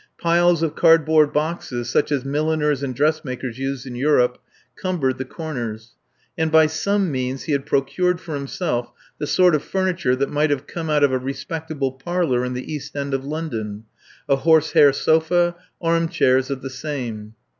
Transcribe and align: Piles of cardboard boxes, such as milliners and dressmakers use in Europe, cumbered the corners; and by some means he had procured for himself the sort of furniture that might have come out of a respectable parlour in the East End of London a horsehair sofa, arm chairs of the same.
Piles 0.17 0.63
of 0.63 0.75
cardboard 0.75 1.31
boxes, 1.31 1.87
such 1.87 2.11
as 2.11 2.25
milliners 2.25 2.81
and 2.81 2.95
dressmakers 2.95 3.59
use 3.59 3.85
in 3.85 3.93
Europe, 3.93 4.39
cumbered 4.75 5.19
the 5.19 5.25
corners; 5.25 5.91
and 6.35 6.51
by 6.51 6.65
some 6.65 7.11
means 7.11 7.43
he 7.43 7.51
had 7.51 7.67
procured 7.67 8.19
for 8.19 8.33
himself 8.33 8.91
the 9.19 9.27
sort 9.27 9.53
of 9.53 9.61
furniture 9.63 10.15
that 10.15 10.31
might 10.31 10.49
have 10.49 10.65
come 10.65 10.89
out 10.89 11.03
of 11.03 11.11
a 11.11 11.19
respectable 11.19 11.91
parlour 11.91 12.43
in 12.43 12.53
the 12.55 12.73
East 12.73 12.95
End 12.95 13.13
of 13.13 13.23
London 13.25 13.83
a 14.27 14.37
horsehair 14.37 14.91
sofa, 14.91 15.55
arm 15.79 16.09
chairs 16.09 16.49
of 16.49 16.63
the 16.63 16.69
same. 16.71 17.35